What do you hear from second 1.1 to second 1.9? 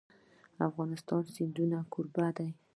د سیندونه